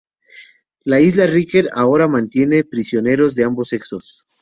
La 0.83 0.99
Isla 0.99 1.27
Ryker 1.27 1.69
ahora 1.73 2.07
mantenía 2.07 2.63
prisioneros 2.63 3.35
de 3.35 3.43
ambos 3.43 3.67
sexos. 3.69 4.25